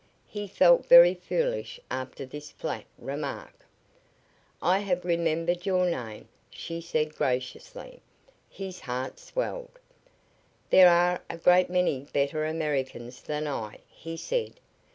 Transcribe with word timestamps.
He 0.25 0.47
felt 0.47 0.87
very 0.87 1.13
foolish 1.13 1.79
after 1.91 2.25
this 2.25 2.49
flat 2.49 2.85
remark. 2.97 3.53
"I 4.59 4.79
have 4.79 5.05
remembered 5.05 5.63
your 5.67 5.85
name," 5.85 6.27
she 6.49 6.81
said, 6.81 7.13
graciously. 7.15 8.01
His 8.49 8.79
heart 8.79 9.19
swelled. 9.19 9.77
"There 10.71 10.89
are 10.89 11.21
a 11.29 11.37
great 11.37 11.69
many 11.69 12.07
better 12.11 12.47
Americans 12.47 13.21
than 13.21 13.45
I," 13.45 13.77
he 13.91 14.17
said. 14.17 14.53